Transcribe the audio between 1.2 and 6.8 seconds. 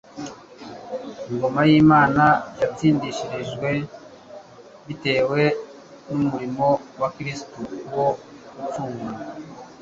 Ingoma y'Imana yatsindishirijwe bitewe n'umurimo